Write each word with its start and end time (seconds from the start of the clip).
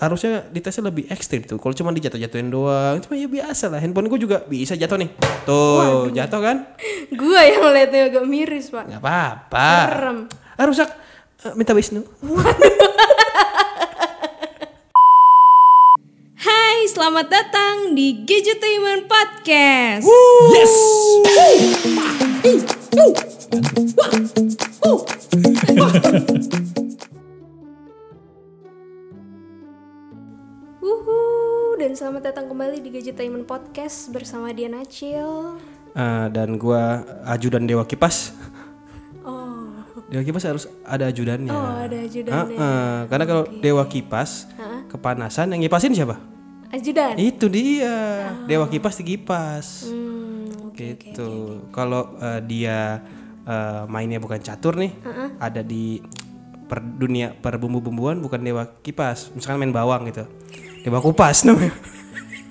harusnya 0.00 0.48
ditesnya 0.48 0.88
lebih 0.88 1.04
ekstrim 1.12 1.44
tuh. 1.44 1.60
Kalau 1.60 1.76
cuma 1.76 1.92
dijatuh-jatuhin 1.92 2.48
doang, 2.48 2.96
cuma 3.04 3.20
ya 3.20 3.28
biasa 3.28 3.68
lah. 3.68 3.84
Handphone 3.84 4.08
gue 4.08 4.16
juga 4.16 4.40
bisa 4.48 4.72
jatuh 4.72 4.96
nih. 4.96 5.12
Tuh, 5.44 6.08
jatuh 6.16 6.40
kan? 6.40 6.56
Gua 7.20 7.40
yang 7.44 7.68
liatnya 7.68 8.08
agak 8.08 8.24
miris 8.24 8.72
pak. 8.72 8.88
Gak 8.88 8.96
apa-apa. 9.04 9.68
Serem. 9.92 10.18
Ah, 10.56 10.64
rusak. 10.64 10.88
Eh, 11.44 11.52
minta 11.52 11.76
Wisnu. 11.76 12.00
Hai, 16.40 16.88
selamat 16.88 17.28
datang 17.28 17.92
di 17.92 18.24
Gadgetainment 18.24 19.04
Podcast. 19.04 20.08
Yes. 20.56 20.72
Wuhu, 24.80 26.64
dan 31.80 31.96
selamat 31.96 32.28
datang 32.28 32.44
kembali 32.52 32.84
di 32.84 32.92
Gadgetainment 32.92 33.48
Podcast 33.48 34.12
bersama 34.12 34.52
Diana 34.52 34.84
Acil. 34.84 35.56
Eh, 35.96 36.26
dan 36.28 36.60
gua 36.60 37.08
ajudan 37.24 37.64
Dewa 37.64 37.88
Kipas. 37.88 38.36
Oh, 39.24 39.72
Dewa 40.12 40.20
Kipas 40.20 40.44
harus 40.44 40.68
ada 40.84 41.08
ajudannya. 41.08 41.48
oh 41.48 41.88
ada 41.88 42.04
ajudannya. 42.04 42.60
ah. 42.60 43.08
Karena 43.08 43.24
kalau 43.24 43.48
Dewa 43.64 43.88
Kipas 43.88 44.44
kepanasan 44.92 45.56
yang 45.56 45.64
ngipasin 45.64 45.96
siapa? 45.96 46.20
Ajudan. 46.68 47.16
Itu 47.16 47.48
dia. 47.48 48.28
Dewa 48.44 48.68
Kipas 48.68 49.00
dikipas. 49.00 49.88
Hmm, 49.88 50.52
oke. 50.68 51.00
gitu. 51.00 51.64
Kalau 51.72 52.12
eh, 52.20 52.44
dia 52.44 53.00
eh, 53.48 53.82
mainnya 53.88 54.20
bukan 54.20 54.36
catur 54.44 54.76
nih, 54.76 54.92
ada 55.40 55.64
di 55.64 55.96
per 56.68 56.84
dunia 56.84 57.32
per 57.32 57.56
bumbu-bumbuan 57.56 58.20
bukan 58.20 58.44
dewa 58.44 58.68
kipas. 58.84 59.32
Misalkan 59.32 59.64
main 59.64 59.72
bawang 59.72 60.04
gitu. 60.12 60.28
Dewa 60.80 60.98
kupas 60.98 61.44
namanya. 61.44 61.74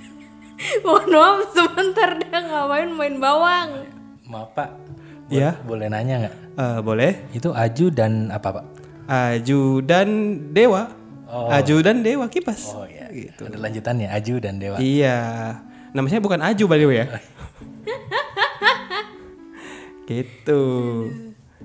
Mohon 0.85 1.09
maaf 1.15 1.39
sebentar 1.51 2.09
dah 2.19 2.41
ngapain 2.41 2.89
main 2.91 3.15
bawang. 3.17 3.69
Maaf 4.27 4.53
pak, 4.53 4.69
Ya, 5.29 5.57
boleh 5.61 5.89
nanya 5.89 6.15
nggak? 6.19 6.35
eh, 6.55 6.79
boleh. 6.81 7.11
Itu 7.31 7.49
Aju 7.51 7.85
dan 7.89 8.29
apa 8.29 8.61
pak? 8.61 8.65
Aju 9.07 9.81
dan 9.81 10.07
dewa. 10.51 10.93
Oh. 11.25 11.49
Aju 11.49 11.75
dan 11.81 12.01
dewa 12.01 12.25
kipas. 12.25 12.73
Oh 12.73 12.85
iya, 12.85 13.09
Gitu. 13.09 13.41
ada 13.41 13.57
lanjutannya 13.57 14.09
Aju 14.09 14.35
dan 14.37 14.57
Dewa. 14.57 14.77
Iya. 14.77 15.17
Namanya 15.93 16.17
bukan 16.19 16.41
Aju 16.41 16.63
by 16.65 16.77
the 16.77 16.85
way 16.85 16.97
ya. 16.99 17.07
gitu. 20.07 20.61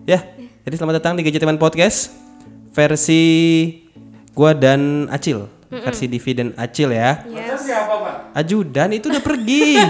Ya, 0.05 0.21
jadi 0.63 0.75
selamat 0.77 1.01
datang 1.01 1.17
di 1.17 1.25
Gadgeteman 1.25 1.57
Podcast 1.57 2.13
versi 2.73 3.23
gua 4.33 4.53
dan 4.53 5.09
Acil. 5.09 5.49
Versi 5.83 6.07
Divi 6.07 6.31
dan 6.37 6.55
Acil 6.55 6.95
ya. 6.95 7.25
Yes. 7.27 7.67
Ajudan 8.37 8.93
itu 8.95 9.11
udah 9.11 9.23
pergi. 9.25 9.81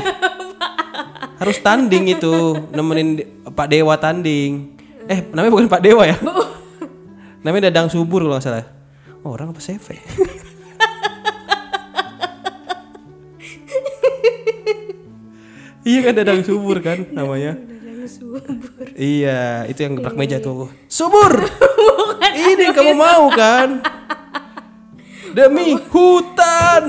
Harus 1.40 1.58
tanding 1.60 2.08
itu, 2.14 2.56
nemenin 2.70 3.20
Pak 3.52 3.66
Dewa 3.68 3.98
tanding. 3.98 4.72
Eh, 5.04 5.20
namanya 5.34 5.52
bukan 5.52 5.68
Pak 5.68 5.82
Dewa 5.84 6.08
ya? 6.08 6.16
namanya 7.44 7.68
Dadang 7.68 7.92
Subur 7.92 8.24
kalau 8.24 8.40
nggak 8.40 8.46
salah. 8.46 8.64
Oh, 9.20 9.36
orang 9.36 9.52
apa 9.52 9.60
CV? 9.60 10.00
iya 15.84 16.00
kan 16.00 16.14
Dadang 16.16 16.40
Subur 16.40 16.80
kan 16.80 17.04
namanya. 17.12 17.58
Dadang 17.60 18.08
subur. 18.08 18.40
Iya, 18.96 19.68
itu 19.68 19.80
yang 19.84 20.00
gebrak 20.00 20.16
meja 20.16 20.40
tuh. 20.40 20.72
Subur. 20.88 21.44
Ini 22.34 22.72
yang 22.72 22.76
kamu 22.76 22.92
mau 22.96 23.28
kan? 23.32 23.80
Demi 25.34 25.74
hutan. 25.90 26.84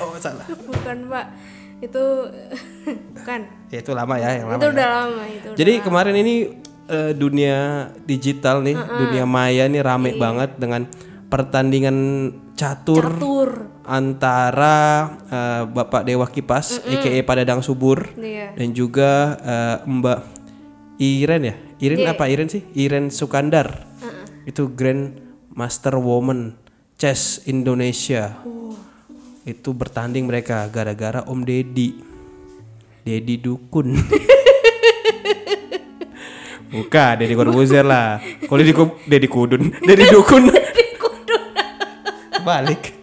Oh, 0.00 0.14
salah. 0.16 0.46
Bukan 0.46 1.10
pak, 1.10 1.26
itu 1.82 2.04
bukan. 3.18 3.40
Ya 3.68 3.78
itu 3.82 3.92
lama 3.92 4.14
ya, 4.16 4.30
yang 4.38 4.48
lama. 4.48 4.58
itu 4.58 4.66
ya. 4.66 4.72
udah 4.72 4.88
lama 4.88 5.22
itu. 5.26 5.48
Jadi 5.58 5.72
kemarin 5.82 6.14
ini 6.16 6.34
eh, 6.86 7.12
dunia 7.12 7.58
digital 8.06 8.62
nih, 8.62 8.76
dunia 8.78 9.24
maya 9.26 9.66
nih 9.66 9.82
rame 9.82 10.14
banget 10.14 10.56
dengan 10.56 10.86
pertandingan 11.30 11.96
catur, 12.54 13.18
Tur. 13.18 13.50
antara 13.82 14.76
eh, 15.26 15.62
Bapak 15.66 16.06
Dewa 16.06 16.26
Kipas, 16.26 16.82
aka 16.82 17.10
Padadang 17.22 17.62
Subur, 17.62 18.10
Iya. 18.14 18.54
dan 18.54 18.68
juga 18.70 19.10
eh, 19.40 19.76
Mbak 19.86 20.18
Iren 21.00 21.42
ya, 21.48 21.54
Iren 21.80 21.98
apa 22.06 22.28
Iren 22.28 22.52
sih? 22.52 22.60
Iren 22.76 23.08
Sukandar, 23.08 23.88
itu 24.44 24.68
Grand 24.74 25.16
Master 25.50 25.96
Woman 25.96 26.58
Chess 27.00 27.40
Indonesia. 27.46 28.36
Itu 29.42 29.72
bertanding 29.72 30.28
mereka 30.28 30.68
gara-gara 30.68 31.24
Om 31.24 31.40
Deddy, 31.42 31.96
Deddy 33.02 33.40
Dukun. 33.40 33.96
Bukan, 36.70 37.12
Deddy 37.18 37.34
Corbuzier 37.34 37.82
lah. 37.82 38.20
Kalau 38.20 38.60
Deddy, 38.60 38.74
Deddy 39.08 39.26
Kudun, 39.26 39.62
Deddy 39.88 40.06
Dukun. 40.06 40.52
Balik. 42.40 42.94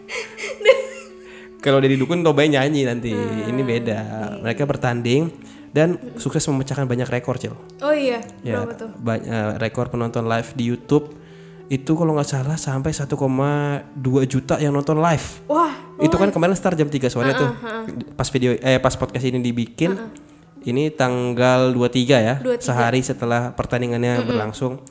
Kalau 1.60 1.82
Deddy 1.82 1.98
Dukun 1.98 2.22
Tobay 2.22 2.48
nyanyi 2.48 2.86
nanti. 2.86 3.12
Ini 3.44 3.60
beda. 3.60 4.00
Mereka 4.40 4.64
bertanding 4.64 5.34
dan 5.68 6.00
sukses 6.16 6.46
memecahkan 6.48 6.88
banyak 6.88 7.10
rekor, 7.10 7.36
Cil. 7.36 7.52
Oh 7.82 7.92
iya, 7.92 8.24
Ya, 8.40 8.64
berapa 8.64 8.74
tuh? 8.78 8.90
ba- 8.96 9.20
eh, 9.20 9.58
rekor 9.60 9.92
penonton 9.92 10.24
live 10.24 10.54
di 10.56 10.64
YouTube 10.64 11.12
itu 11.68 11.92
kalau 11.94 12.16
nggak 12.16 12.28
salah 12.28 12.56
sampai 12.56 12.96
1,2 12.96 13.12
juta 14.24 14.56
yang 14.58 14.72
nonton 14.72 14.98
live. 14.98 15.44
Wah, 15.46 15.74
Itu 16.00 16.16
kan 16.16 16.32
kemarin 16.32 16.56
start 16.56 16.78
jam 16.78 16.88
3 16.88 17.10
sore 17.10 17.34
tuh. 17.34 17.52
Pas 18.16 18.28
video 18.30 18.56
eh 18.56 18.80
pas 18.80 18.94
podcast 18.94 19.24
ini 19.24 19.44
dibikin. 19.44 19.98
Ini 20.58 20.92
tanggal 20.92 21.72
23 21.72 22.18
ya, 22.20 22.36
23. 22.44 22.60
sehari 22.60 23.00
setelah 23.00 23.56
pertandingannya 23.56 24.20
berlangsung. 24.22 24.84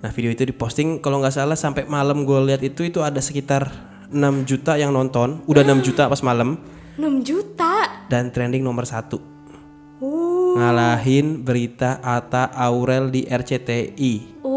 Nah, 0.00 0.08
video 0.08 0.32
itu 0.32 0.48
diposting 0.48 0.96
kalau 0.98 1.20
nggak 1.20 1.34
salah 1.34 1.56
sampai 1.56 1.84
malam 1.84 2.24
gue 2.24 2.40
lihat 2.48 2.64
itu 2.64 2.88
itu 2.88 3.04
ada 3.04 3.20
sekitar 3.20 3.68
6 4.08 4.16
juta 4.48 4.80
yang 4.80 4.90
nonton, 4.90 5.44
udah 5.44 5.60
6 5.60 5.84
juta 5.84 6.08
pas 6.08 6.24
malam 6.24 6.56
6 6.96 7.20
juta. 7.20 8.04
dan 8.08 8.32
trending 8.32 8.64
nomor 8.64 8.84
satu 8.84 9.20
Oh, 10.00 10.56
ngalahin 10.56 11.44
berita 11.44 12.00
Ata 12.00 12.48
Aurel 12.56 13.12
di 13.12 13.28
RCTI. 13.28 14.40
wow. 14.40 14.49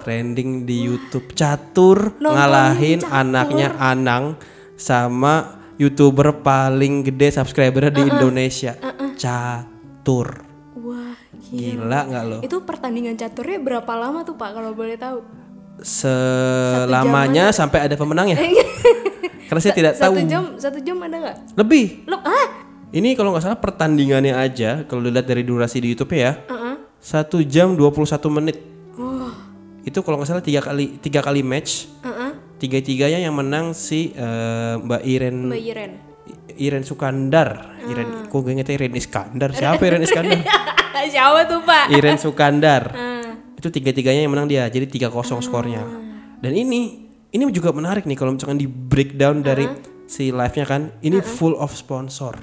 Trending 0.00 0.64
di 0.64 0.86
YouTube. 0.86 1.34
Catur 1.34 2.16
ngalahin 2.18 3.04
anaknya 3.06 3.74
Anang 3.78 4.38
sama 4.78 5.58
youtuber 5.78 6.42
paling 6.42 7.06
gede 7.06 7.34
subscriber 7.34 7.90
di 7.90 8.06
Indonesia. 8.06 8.74
Catur. 9.18 10.46
Wah, 10.78 11.14
gila. 11.50 12.00
Nggak 12.06 12.24
lo? 12.26 12.38
Itu 12.42 12.62
pertandingan 12.62 13.18
caturnya 13.18 13.58
berapa 13.58 13.92
lama 13.98 14.22
tuh 14.22 14.38
Pak 14.38 14.50
kalau 14.54 14.72
boleh 14.74 14.98
tahu? 14.98 15.48
selamanya 15.82 17.54
sampai 17.54 17.86
ada 17.86 17.94
pemenangnya? 17.94 18.38
Karena 19.48 19.60
saya 19.62 19.74
tidak 19.74 19.94
tahu. 19.96 20.14
Satu 20.18 20.22
jam, 20.28 20.42
satu 20.60 20.78
jam 20.82 20.96
ada 21.00 21.16
nggak? 21.16 21.36
lebih. 21.56 22.04
Lo, 22.04 22.20
ah? 22.20 22.48
ini 22.92 23.16
kalau 23.16 23.32
nggak 23.32 23.44
salah 23.48 23.60
pertandingannya 23.60 24.36
aja 24.36 24.84
kalau 24.84 25.00
dilihat 25.00 25.24
dari 25.24 25.42
durasi 25.46 25.80
di 25.80 25.94
YouTube 25.94 26.12
ya. 26.12 26.36
Uh-uh. 26.48 26.76
satu 26.98 27.40
jam 27.46 27.78
21 27.78 28.10
menit 28.28 28.58
itu 29.88 29.98
kalau 30.04 30.20
nggak 30.20 30.28
salah 30.28 30.44
tiga 30.44 30.60
kali 30.60 31.00
tiga 31.00 31.24
kali 31.24 31.40
match. 31.40 31.88
Uh-uh. 32.04 32.36
tiga 32.60 32.82
tiganya 32.82 33.22
yang 33.22 33.32
menang 33.32 33.72
si 33.72 34.12
eh, 34.12 34.74
Mbak 34.76 35.02
Iren. 35.08 35.36
Mbak 35.48 35.62
Iren. 35.64 35.92
Iren 36.58 36.82
Sukandar. 36.84 37.80
Iren 37.88 38.28
kok 38.28 38.38
gue 38.44 38.52
ingetnya 38.52 38.74
Iren 38.76 38.94
Iskandar? 38.98 39.50
Siapa 39.58 39.82
Iren 39.86 40.02
Iskandar? 40.04 40.42
Siapa 41.14 41.40
tuh 41.48 41.62
Pak? 41.64 41.94
Iren 41.94 42.18
Sukandar. 42.20 42.84
Ah. 42.92 43.16
itu 43.58 43.74
tiga 43.74 43.90
tiganya 43.90 44.22
yang 44.22 44.30
menang 44.30 44.46
dia 44.46 44.70
jadi 44.70 44.86
tiga 44.86 45.10
kosong 45.10 45.42
skornya. 45.42 45.82
Dan 46.38 46.54
ini 46.54 47.10
ini 47.34 47.42
juga 47.50 47.74
menarik 47.74 48.06
nih 48.06 48.14
kalau 48.14 48.30
misalkan 48.38 48.54
di 48.54 48.70
breakdown 48.70 49.42
dari 49.42 49.66
si 50.06 50.30
live 50.30 50.54
nya 50.54 50.66
kan 50.66 50.94
ini 51.02 51.18
full 51.18 51.58
of 51.58 51.74
sponsor. 51.74 52.38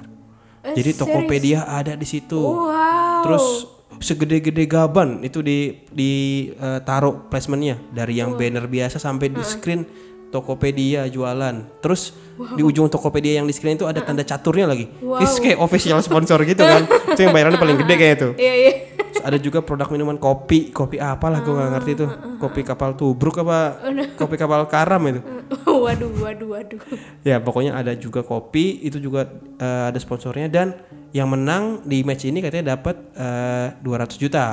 Eh, 0.60 0.76
jadi 0.76 0.92
Tokopedia 0.92 1.64
ada 1.64 1.96
di 1.96 2.04
situ. 2.04 2.36
Wow. 2.36 3.24
terus 3.24 3.75
segede-gede 4.00 4.64
gaban 4.68 5.24
itu 5.24 5.40
di 5.40 5.84
di 5.92 6.12
eh, 6.52 6.80
taruh 6.84 7.28
placementnya. 7.28 7.80
Dari 7.92 8.20
yang 8.20 8.36
banner 8.36 8.68
biasa 8.68 9.00
sampai 9.00 9.32
di 9.32 9.42
screen 9.42 9.86
Tokopedia 10.26 11.06
jualan. 11.06 11.80
Terus 11.80 12.12
di 12.58 12.60
ujung 12.60 12.90
Tokopedia 12.90 13.40
yang 13.40 13.46
di 13.46 13.54
screen 13.54 13.78
itu 13.78 13.86
ada 13.86 14.02
tanda 14.02 14.26
caturnya 14.26 14.66
lagi. 14.68 14.90
Wow. 15.00 15.22
Itu 15.22 15.40
kayak 15.40 15.58
official 15.62 16.02
sponsor 16.02 16.42
gitu 16.44 16.60
kan. 16.60 16.84
Itu 17.16 17.20
yang 17.24 17.32
bayarannya 17.32 17.56
paling 17.56 17.78
gede 17.80 17.94
kayak 17.96 18.14
itu. 18.18 18.28
Iya, 18.36 18.54
iya. 18.58 18.72
Terus 18.98 19.22
ada 19.24 19.38
juga 19.40 19.58
produk 19.64 19.88
minuman 19.88 20.18
kopi. 20.20 20.74
Kopi 20.74 21.00
apalah 21.00 21.40
gue 21.40 21.54
nggak 21.54 21.70
ngerti 21.78 21.90
tuh 21.96 22.10
kopi 22.42 22.60
kapal 22.60 22.92
tubruk 22.98 23.40
apa 23.40 23.80
kopi 24.20 24.36
kapal 24.36 24.66
karam 24.68 25.00
itu. 25.08 25.20
Waduh, 25.64 26.10
waduh, 26.18 26.48
waduh. 26.58 26.80
ya 27.22 27.38
pokoknya 27.38 27.78
ada 27.78 27.94
juga 27.96 28.26
kopi. 28.26 28.82
Itu 28.84 29.00
juga 29.00 29.30
eh, 29.56 29.84
ada 29.88 29.96
sponsornya. 29.96 30.50
Dan 30.50 30.74
yang 31.16 31.28
menang 31.28 31.80
di 31.82 32.02
match 32.02 32.24
ini 32.24 32.38
katanya 32.38 32.76
dapat 32.76 32.96
eh, 33.14 33.66
200 33.78 34.20
juta 34.20 34.44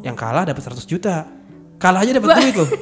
yang 0.00 0.14
kalah 0.14 0.44
dapat 0.44 0.62
100 0.62 0.78
juta 0.84 1.26
kalah 1.76 2.00
aja 2.00 2.14
dapat 2.14 2.30
duit 2.38 2.54
loh 2.54 2.70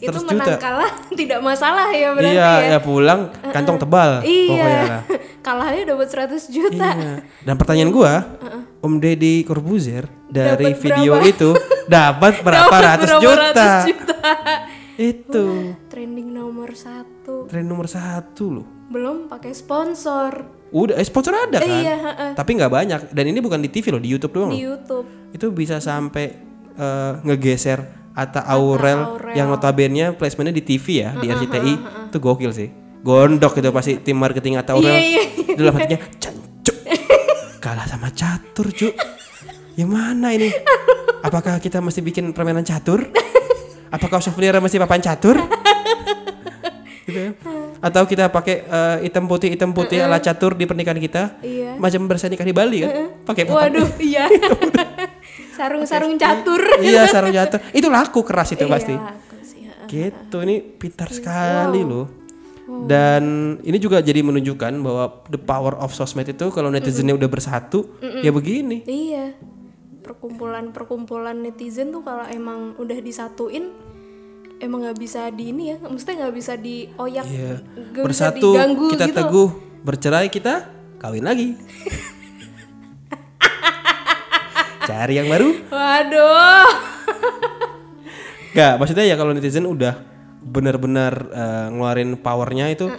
itu 0.00 0.08
100 0.08 0.24
menang 0.24 0.48
juta. 0.48 0.56
kalah 0.58 0.90
tidak 1.20 1.40
masalah 1.40 1.92
ya 1.92 2.08
berarti 2.10 2.32
iya, 2.32 2.50
ya. 2.56 2.68
ya 2.70 2.78
pulang 2.80 3.20
kantong 3.44 3.76
tebal 3.78 4.10
pokoknya 4.18 4.56
Iya. 4.56 4.84
lah. 4.88 5.02
Kalahnya 5.40 5.82
dapat 5.88 6.04
100 6.06 6.52
juta. 6.52 6.88
Iya. 6.92 7.12
Dan 7.40 7.54
pertanyaan 7.56 7.88
gua, 7.88 8.28
Om 8.78 9.00
Deddy 9.00 9.40
Corbuzier 9.40 10.04
dari 10.26 10.68
Dapat 10.68 10.84
video 10.84 11.16
berapa? 11.16 11.32
itu 11.32 11.50
dapat 11.88 12.44
berapa 12.44 12.68
Dapat 12.68 12.80
ratus 12.84 13.08
berapa 13.08 13.22
juta? 13.24 13.40
ratus 13.48 13.72
juta. 13.88 14.16
Itu 14.94 15.44
Trending 15.88 16.28
nomor 16.28 16.76
satu. 16.76 17.48
tren 17.48 17.64
nomor 17.64 17.88
satu 17.88 18.44
loh. 18.52 18.66
Belum 18.86 19.24
pakai 19.26 19.56
sponsor 19.56 20.44
Udah, 20.70 20.94
eh, 20.98 21.06
sponsor 21.06 21.34
ada 21.34 21.58
kan? 21.58 21.66
Iya, 21.66 21.96
heeh. 21.98 22.30
Tapi 22.38 22.50
nggak 22.54 22.70
banyak. 22.70 23.00
Dan 23.10 23.24
ini 23.34 23.42
bukan 23.42 23.58
di 23.58 23.70
TV 23.70 23.90
loh, 23.90 24.02
di 24.02 24.10
YouTube 24.10 24.32
doang. 24.38 24.54
di 24.54 24.62
loh. 24.62 24.78
YouTube. 24.78 25.06
Itu 25.34 25.50
bisa 25.50 25.82
sampai 25.82 26.30
eh, 26.78 27.12
ngegeser 27.26 27.82
Atta 28.14 28.46
Aurel, 28.46 29.00
Aurel. 29.18 29.34
yang 29.34 29.50
notabene 29.50 30.14
placementnya 30.14 30.54
di 30.54 30.62
TV 30.62 31.06
ya, 31.06 31.10
di 31.18 31.26
RCTI. 31.30 31.74
Itu 32.10 32.18
gokil 32.22 32.50
sih. 32.54 32.68
Gondok 33.00 33.58
itu 33.58 33.68
pasti 33.72 33.92
tim 34.02 34.18
marketing 34.18 34.58
Atta 34.60 34.74
Aurel. 34.78 34.94
Iya, 34.94 35.00
iya, 35.00 35.22
Itu 35.54 35.60
dalam 35.60 35.74
hatinya, 35.78 35.98
cancuk. 36.18 36.76
Kalah 37.64 37.86
sama 37.86 38.10
catur, 38.14 38.70
cu. 38.70 38.88
Gimana 39.74 40.34
ini? 40.34 40.50
Apakah 41.20 41.60
kita 41.60 41.80
mesti 41.80 42.00
bikin 42.00 42.32
permainan 42.36 42.64
catur? 42.66 43.08
Apakah 43.90 44.22
souvenir 44.22 44.54
mesti 44.62 44.78
papan 44.78 45.02
catur? 45.02 45.36
gitu 47.10 47.18
ya. 47.18 47.30
Atau 47.80 48.04
kita 48.04 48.28
pakai 48.28 48.62
eh, 48.62 48.96
hitam 49.04 49.24
putih 49.24 49.48
hitam 49.50 49.72
putih 49.72 50.04
ala 50.04 50.20
catur 50.20 50.52
di 50.52 50.68
pernikahan 50.68 51.00
kita? 51.00 51.40
Iya. 51.40 51.80
Macam 51.80 52.04
berasa 52.04 52.28
nikah 52.28 52.44
di 52.44 52.52
Bali 52.52 52.84
kan? 52.84 52.92
Pakai 53.24 53.42
papan. 53.44 53.72
Waduh, 53.72 53.88
iya. 54.12 54.28
Sarung-sarung 55.56 56.16
catur. 56.16 56.60
iya, 56.80 57.08
sarung 57.08 57.32
catur. 57.32 57.60
Itu 57.72 57.88
laku 57.88 58.20
keras 58.20 58.52
itu 58.52 58.64
Iya, 58.64 58.72
pasti. 58.72 58.94
laku 58.94 59.36
sih, 59.40 59.60
heeh. 59.64 59.86
Gitu, 59.88 60.36
ini 60.44 60.56
pintar 60.60 61.08
sekali 61.08 61.80
loh. 61.80 62.06
Dan 62.80 63.56
ini 63.60 63.76
juga 63.76 63.98
jadi 63.98 64.22
menunjukkan 64.22 64.72
bahwa 64.78 65.26
the 65.26 65.36
power 65.36 65.74
of 65.74 65.90
sosmed 65.90 66.22
itu 66.24 66.54
kalau 66.54 66.70
netizennya 66.70 67.18
udah 67.18 67.26
bersatu, 67.26 67.98
ya 68.22 68.30
begini. 68.30 68.86
Iya. 68.86 69.34
Perkumpulan-perkumpulan 70.00 71.34
netizen 71.34 71.90
tuh 71.90 72.00
kalau 72.00 72.24
emang 72.24 72.78
udah 72.78 72.98
disatuin 73.00 73.74
emang 74.60 74.84
nggak 74.84 74.98
bisa 74.98 75.28
di 75.28 75.50
ini 75.50 75.72
ya, 75.72 75.76
mestinya 75.82 76.24
nggak 76.24 76.36
bisa 76.36 76.52
dioyak, 76.54 77.26
Iya. 77.26 77.54
nggak 77.64 78.04
bisa 78.04 78.06
Bersatu 78.06 78.48
diganggu 78.52 78.86
kita 78.92 79.06
gitu. 79.08 79.16
teguh, 79.16 79.48
bercerai 79.80 80.28
kita 80.28 80.54
kawin 80.96 81.24
lagi. 81.24 81.48
Cari 84.84 85.14
yang 85.16 85.28
baru. 85.28 85.48
Waduh. 85.70 86.66
Gak, 88.50 88.72
maksudnya 88.76 89.06
ya 89.06 89.14
kalau 89.14 89.30
netizen 89.30 89.62
udah 89.62 89.94
benar-benar 90.42 91.12
eh, 91.30 91.66
ngeluarin 91.70 92.18
powernya 92.18 92.66
itu, 92.68 92.90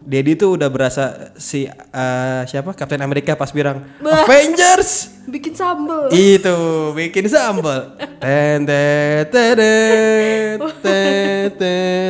Dedi 0.00 0.32
tuh 0.32 0.56
udah 0.56 0.68
berasa 0.72 1.32
si 1.36 1.68
eh, 1.68 2.42
siapa 2.48 2.72
Captain 2.72 3.04
America 3.04 3.36
pas 3.36 3.52
bilang 3.52 3.84
Avengers 4.00 5.20
Bikin 5.30 5.54
sambel. 5.54 6.10
itu 6.10 6.56
bikin 6.96 7.30
sambal. 7.30 7.94
Ten 8.24 8.66
ten 8.66 9.30
ten 9.30 9.54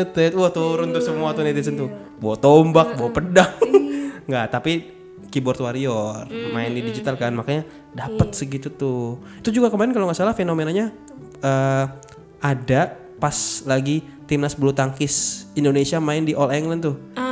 ten. 0.08 0.30
Wah 0.40 0.50
turun 0.50 0.88
tuh 0.94 1.04
semua 1.04 1.36
tuh 1.36 1.44
netizen 1.44 1.76
tuh. 1.76 1.90
Bawa 2.16 2.40
tombak, 2.40 2.96
bawa 2.96 3.10
pedang. 3.12 3.52
Nggak, 4.28 4.46
tapi 4.48 4.72
keyboard 5.30 5.62
warrior 5.62 6.26
main 6.50 6.74
di 6.74 6.82
digital 6.82 7.14
kan 7.14 7.30
makanya 7.36 7.68
dapat 7.92 8.32
segitu 8.32 8.72
tuh. 8.72 9.20
Itu 9.38 9.52
juga 9.52 9.68
kemarin 9.70 9.92
kalau 9.94 10.08
nggak 10.08 10.18
salah 10.18 10.34
fenomenanya 10.34 10.90
eh, 11.44 11.84
ada 12.40 12.82
pas 13.20 13.62
lagi 13.68 14.00
timnas 14.24 14.56
bulu 14.56 14.72
tangkis 14.72 15.44
Indonesia 15.52 16.00
main 16.00 16.24
di 16.24 16.32
All 16.32 16.50
England 16.50 16.82
tuh. 16.82 16.96
Ah, 17.14 17.29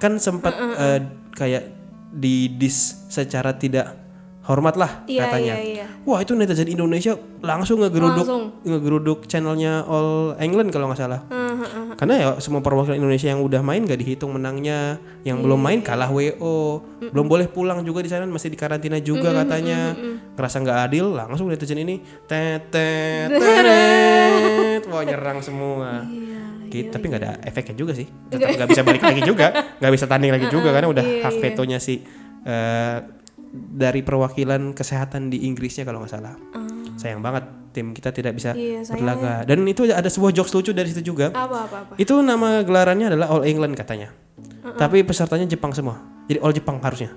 Kan 0.00 0.16
sempat 0.16 0.56
eh, 0.56 0.98
kayak 1.30 1.64
didis 2.10 3.06
secara 3.06 3.54
tidak 3.54 3.94
hormat 4.40 4.74
lah 4.74 5.04
Iya, 5.06 5.28
katanya. 5.28 5.54
iya, 5.54 5.84
iya. 5.84 5.86
Wah 6.02 6.18
itu 6.18 6.34
netizen 6.34 6.66
Indonesia 6.66 7.14
langsung 7.38 7.78
ngegeruduk 7.78 8.24
Langsung. 8.26 8.44
ngegeruduk 8.66 9.28
channelnya 9.28 9.84
All 9.84 10.34
England 10.40 10.74
kalau 10.74 10.90
nggak 10.90 10.98
salah. 10.98 11.20
ah, 11.28 11.36
ah, 11.54 11.62
ah. 11.62 11.94
Karena 11.94 12.14
ya 12.16 12.28
semua 12.40 12.58
perwakilan 12.58 12.96
Indonesia 12.96 13.28
yang 13.28 13.44
udah 13.44 13.60
main 13.60 13.84
gak 13.84 14.00
dihitung 14.00 14.32
menangnya, 14.32 14.96
yang 15.22 15.38
Iya, 15.38 15.44
belum 15.44 15.60
main 15.60 15.80
kalah 15.84 16.08
WO, 16.08 16.82
belum 17.04 17.26
boleh 17.28 17.46
pulang 17.46 17.84
juga 17.84 18.00
di 18.00 18.08
sana 18.08 18.24
masih 18.24 18.48
di 18.48 18.58
karantina 18.58 18.96
juga 18.98 19.30
katanya. 19.36 19.92
Ngerasa 20.34 20.56
nggak 20.58 20.78
adil, 20.82 21.06
langsung 21.12 21.46
netizen 21.46 21.78
ini 21.78 22.00
tetet 22.24 23.28
teret, 23.30 24.82
wah 24.90 25.04
nyerang 25.04 25.44
semua. 25.44 26.08
Iya, 26.70 26.86
Gitu, 26.86 26.94
tapi 26.94 27.04
nggak 27.10 27.20
ada 27.20 27.32
efeknya 27.42 27.74
juga 27.74 27.92
sih. 27.98 28.06
Tetap 28.30 28.48
nggak 28.54 28.68
bisa 28.70 28.82
balik 28.86 29.02
lagi 29.02 29.22
juga, 29.26 29.46
nggak 29.82 29.92
bisa 29.92 30.06
tanding 30.06 30.32
lagi 30.32 30.46
juga 30.48 30.68
karena 30.70 30.88
udah 30.88 31.04
iya, 31.04 31.22
hak 31.26 31.34
vetonya 31.42 31.78
si 31.82 32.00
eh, 32.46 32.98
dari 33.50 34.00
perwakilan 34.06 34.72
kesehatan 34.72 35.28
di 35.28 35.50
Inggrisnya 35.50 35.82
kalau 35.82 36.06
nggak 36.06 36.12
salah. 36.14 36.34
Sayang 36.94 37.24
banget 37.24 37.44
tim 37.74 37.90
kita 37.96 38.14
tidak 38.14 38.38
bisa. 38.38 38.54
Iya, 38.54 38.86
berlaga. 38.86 39.42
Dan 39.42 39.66
itu 39.66 39.88
ada 39.90 40.06
sebuah 40.06 40.30
jokes 40.30 40.52
lucu 40.54 40.70
dari 40.70 40.86
situ 40.92 41.10
juga. 41.10 41.34
Apa 41.34 41.66
apa 41.66 41.76
apa. 41.88 41.92
Itu 41.98 42.20
nama 42.22 42.62
gelarannya 42.62 43.10
adalah 43.10 43.34
All 43.34 43.42
England 43.42 43.74
katanya. 43.74 44.12
Tapi 44.60 45.02
pesertanya 45.02 45.48
Jepang 45.48 45.74
semua. 45.74 45.98
Jadi 46.30 46.38
All 46.44 46.54
Jepang 46.54 46.78
harusnya. 46.78 47.10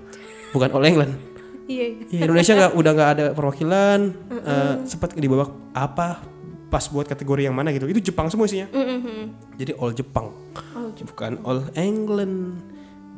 Bukan 0.50 0.70
All 0.74 0.86
England. 0.86 1.14
Iya. 1.64 1.96
iya. 1.96 2.04
Iya, 2.12 2.28
Indonesia 2.28 2.52
nggak 2.60 2.72
udah 2.76 2.92
nggak 2.92 3.10
ada 3.16 3.24
perwakilan. 3.32 4.00
eh, 4.36 4.74
sempat 4.84 5.16
di 5.16 5.24
babak 5.24 5.48
apa 5.72 6.33
pas 6.74 6.90
buat 6.90 7.06
kategori 7.06 7.46
yang 7.46 7.54
mana 7.54 7.70
gitu. 7.70 7.86
Itu 7.86 8.10
Jepang 8.10 8.26
semua 8.26 8.50
isinya. 8.50 8.66
Mm-mm. 8.74 9.30
Jadi 9.54 9.78
All 9.78 9.94
Jepang. 9.94 10.34
Oh, 10.74 10.90
Bukan 10.90 11.38
All 11.46 11.70
England. 11.78 12.58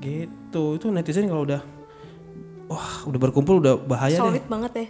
Gitu. 0.04 0.76
Itu 0.76 0.92
netizen 0.92 1.24
kalau 1.24 1.48
udah 1.48 1.64
wah 2.68 3.08
udah 3.08 3.16
berkumpul 3.16 3.64
udah 3.64 3.80
bahaya 3.80 4.20
deh. 4.20 4.28
Solid 4.28 4.44
banget 4.44 4.72
ya. 4.76 4.86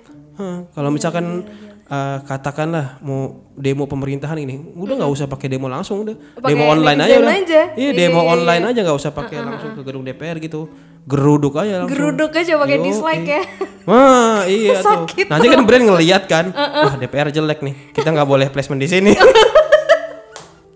Kalau 0.69 0.91
misalkan 0.91 1.45
eh, 1.87 2.19
katakanlah 2.23 3.01
mau 3.01 3.49
demo 3.53 3.85
pemerintahan 3.85 4.37
ini, 4.37 4.75
udah 4.75 4.95
nggak 5.01 5.13
usah 5.13 5.27
pakai 5.27 5.49
demo 5.49 5.67
langsung 5.67 6.03
udah. 6.03 6.17
Pakai 6.37 6.51
demo 6.53 6.65
online 6.67 6.99
aja 7.01 7.17
udah. 7.17 7.33
aja. 7.33 7.63
Iya, 7.73 7.91
demo 7.93 8.21
online 8.23 8.65
aja 8.67 8.79
nggak 8.81 8.99
usah 8.99 9.11
pakai 9.11 9.41
langsung 9.41 9.73
ke 9.73 9.81
gedung 9.81 10.03
DPR 10.03 10.37
gitu. 10.37 10.69
Geruduk 11.07 11.55
aja 11.55 11.81
langsung. 11.81 11.95
Geruduk 11.95 12.35
aja 12.35 12.53
pakai 12.57 12.79
dislike 12.81 13.27
ya. 13.27 13.43
Wah, 13.87 14.43
iya 14.45 14.81
tuh. 14.85 15.07
Nanti 15.25 15.47
kan 15.47 15.63
brand 15.63 15.85
ngeliat 15.87 16.27
kan, 16.27 16.51
wah 16.51 16.95
DPR 16.95 17.31
jelek 17.31 17.63
nih. 17.63 17.75
Kita 17.95 18.11
nggak 18.11 18.27
boleh 18.27 18.51
placement 18.51 18.83
di 18.83 18.91
sini. 18.91 19.13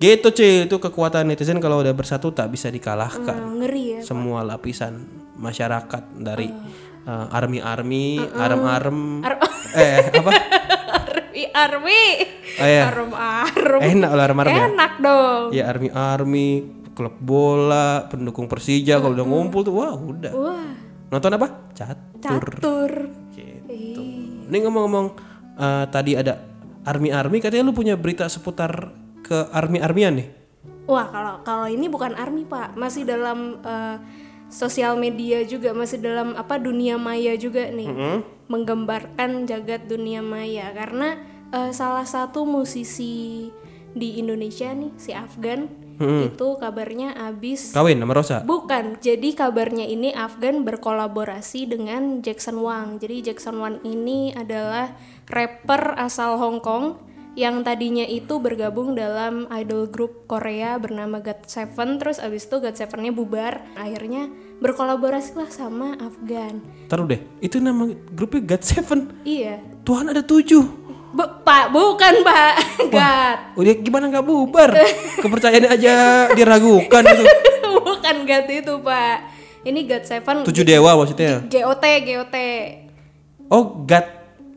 gitu 0.00 0.32
cuy, 0.32 0.64
itu 0.64 0.76
kekuatan 0.80 1.28
netizen 1.28 1.60
kalau 1.60 1.84
udah 1.84 1.92
bersatu 1.92 2.32
tak 2.32 2.48
bisa 2.48 2.72
dikalahkan 2.72 3.36
Ah, 3.36 3.52
ngeri 3.52 3.84
ya. 3.92 4.00
semua 4.00 4.40
lapisan 4.40 5.04
masyarakat 5.36 6.16
dari 6.16 6.48
uh, 6.48 6.56
army-army, 7.08 8.20
arem-arem, 8.34 9.24
eh 9.78 10.10
apa? 10.12 10.30
Army 10.90 11.42
Army. 11.54 12.02
Oh, 12.60 12.66
iya. 12.68 12.82
Arum 12.92 13.12
arum. 13.16 13.80
Enak 13.80 14.10
lah 14.12 14.24
arem-arem 14.28 14.52
ya. 14.52 14.64
Enak 14.68 14.92
dong. 15.00 15.42
Ya 15.54 15.64
army-army, 15.70 16.48
klub 16.92 17.16
bola, 17.22 18.04
pendukung 18.10 18.50
Persija 18.50 19.00
kalau 19.00 19.16
udah 19.16 19.26
ngumpul 19.26 19.64
tuh 19.64 19.74
wah 19.74 19.96
udah. 19.96 20.32
Wah, 20.34 20.68
Nonton 21.10 21.34
apa? 21.34 21.48
Catur. 21.74 22.20
catur. 22.20 22.92
Gitu. 23.34 24.02
Ini 24.50 24.56
ngomong-ngomong 24.66 25.06
uh, 25.58 25.84
tadi 25.88 26.14
ada 26.14 26.38
army-army 26.84 27.38
katanya 27.42 27.70
lu 27.70 27.74
punya 27.74 27.94
berita 27.98 28.28
seputar 28.28 28.92
ke 29.24 29.50
army-armyan 29.50 30.14
nih. 30.20 30.28
Wah, 30.90 31.06
kalau 31.06 31.34
kalau 31.46 31.66
ini 31.70 31.86
bukan 31.86 32.18
army, 32.18 32.42
Pak. 32.42 32.74
Masih 32.74 33.06
dalam 33.06 33.62
eh, 33.62 33.96
sosial 34.50 34.98
media 34.98 35.40
juga, 35.46 35.72
masih 35.72 36.02
dalam 36.02 36.36
apa 36.36 36.58
dunia 36.58 36.98
maya 37.00 37.32
juga 37.38 37.70
nih. 37.70 38.20
Menggambarkan 38.50 39.46
jagat 39.46 39.86
dunia 39.86 40.20
maya 40.20 40.74
karena 40.74 41.16
eh, 41.54 41.70
salah 41.70 42.04
satu 42.04 42.42
musisi 42.44 43.48
di 43.90 44.22
Indonesia 44.22 44.70
nih, 44.70 44.92
si 44.98 45.10
Afgan, 45.10 45.66
itu 46.00 46.56
kabarnya 46.56 47.12
habis 47.12 47.76
Kawin 47.76 48.00
sama 48.00 48.16
Rosa. 48.16 48.40
Bukan, 48.40 48.96
jadi 49.04 49.36
kabarnya 49.36 49.84
ini 49.84 50.16
Afgan 50.16 50.64
berkolaborasi 50.64 51.68
dengan 51.68 52.24
Jackson 52.24 52.64
Wang. 52.64 52.96
Jadi 52.96 53.20
Jackson 53.30 53.60
Wang 53.60 53.84
ini 53.84 54.32
adalah 54.32 54.96
rapper 55.28 56.00
asal 56.00 56.40
Hong 56.40 56.64
Kong 56.64 57.09
yang 57.32 57.62
tadinya 57.62 58.02
itu 58.02 58.36
bergabung 58.36 58.92
dalam 58.92 59.46
idol 59.50 59.86
group 59.86 60.26
Korea 60.26 60.74
bernama 60.76 61.18
GOT7 61.18 61.70
terus 61.96 62.18
abis 62.18 62.44
itu 62.44 62.56
GOT7-nya 62.56 63.10
bubar 63.10 63.62
akhirnya 63.74 64.26
berkolaborasi 64.58 65.34
lah 65.34 65.46
sama 65.46 65.94
Afgan 65.96 66.58
Taruh 66.86 67.06
deh, 67.06 67.22
itu 67.38 67.56
nama 67.56 67.86
grupnya 68.08 68.42
God 68.48 68.62
Seven. 68.62 69.00
iya 69.22 69.62
Tuhan 69.80 70.06
ada 70.06 70.20
tujuh. 70.20 70.64
Bu- 71.10 71.42
pak 71.42 71.70
bukan 71.70 72.22
pak 72.22 72.52
God 72.86 73.36
Udah 73.56 73.74
gimana 73.76 74.04
nggak 74.08 74.22
bubar? 74.22 74.70
Kepercayaannya 75.16 75.70
aja 75.70 75.92
diragukan 76.30 77.02
itu. 77.04 77.24
bukan 77.80 78.16
God 78.22 78.46
itu 78.48 78.74
pak 78.80 79.16
ini 79.60 79.80
GOT7 79.84 80.42
Tujuh 80.44 80.62
dewa 80.62 80.94
maksudnya. 80.94 81.42
GOT 81.44 81.84
GOT 82.04 82.36
Oh, 83.46 83.82
God 83.82 84.06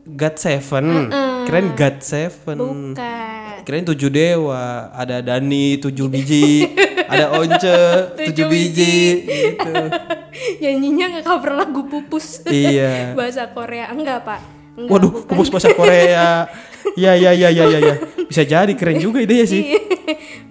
God 0.06 0.34
Seven. 0.36 1.10
Keren 1.44 1.66
God 1.74 1.96
Seven. 2.00 2.56
bukan 2.58 3.52
Kirain 3.64 3.84
tujuh 3.88 4.12
dewa, 4.12 4.92
ada 4.92 5.24
Dani 5.24 5.80
tujuh 5.80 6.04
biji, 6.06 6.68
ada 7.08 7.32
Once 7.32 7.64
tujuh 8.28 8.44
biji, 8.44 9.24
gitu. 9.24 9.72
Nyanyinya 10.60 11.16
nggak 11.16 11.24
cover 11.24 11.56
lagu 11.56 11.80
pupus. 11.88 12.44
Iya. 12.44 12.92
Bahasa 13.18 13.48
Korea 13.48 13.88
enggak 13.88 14.20
pak? 14.20 14.40
Enggak, 14.76 14.90
Waduh, 14.92 15.10
bukan. 15.16 15.28
pupus 15.32 15.48
bahasa 15.48 15.70
Korea. 15.72 16.44
Ya 16.92 17.16
ya 17.16 17.32
ya 17.32 17.48
ya 17.48 17.64
ya 17.64 17.78
ya. 17.80 17.94
Bisa 18.28 18.44
jadi 18.44 18.72
keren 18.76 19.00
juga 19.00 19.24
idenya 19.24 19.46
sih. 19.48 19.62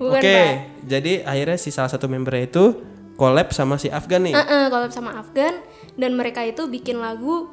Bukan 0.02 0.18
Oke, 0.18 0.34
pak. 0.34 0.54
jadi 0.90 1.22
akhirnya 1.22 1.58
si 1.62 1.70
salah 1.70 1.94
satu 1.94 2.10
membernya 2.10 2.50
itu 2.50 2.66
collab 3.14 3.54
sama 3.54 3.78
si 3.78 3.94
Afgan 3.94 4.26
nih. 4.26 4.34
Heeh, 4.34 4.64
collab 4.74 4.90
sama 4.90 5.22
Afgan 5.22 5.62
dan 5.94 6.18
mereka 6.18 6.42
itu 6.42 6.66
bikin 6.66 6.98
lagu 6.98 7.52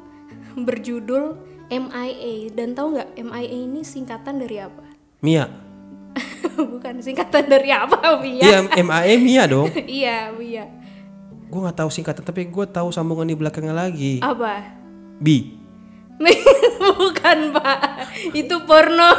berjudul 0.57 1.37
MIA 1.71 2.51
dan 2.51 2.75
tahu 2.75 2.99
nggak 2.99 3.09
MIA 3.17 3.57
ini 3.63 3.81
singkatan 3.81 4.37
dari 4.37 4.59
apa? 4.59 4.83
Mia. 5.25 5.47
Bukan 6.51 6.99
singkatan 6.99 7.47
dari 7.47 7.71
apa, 7.71 8.19
Mia? 8.19 8.43
Iya, 8.43 8.57
MAE 8.77 9.15
Mia 9.17 9.43
dong. 9.47 9.71
iya, 9.87 10.29
Mia. 10.29 10.67
Gue 11.47 11.59
nggak 11.63 11.79
tahu 11.79 11.89
singkatan 11.89 12.21
tapi 12.21 12.45
gue 12.45 12.65
tahu 12.65 12.91
sambungan 12.91 13.23
di 13.23 13.35
belakangnya 13.35 13.71
lagi. 13.71 14.19
Apa? 14.19 14.67
B. 15.17 15.57
Bukan, 16.81 17.55
Pak. 17.55 17.79
Itu 18.31 18.61
porno. 18.65 19.09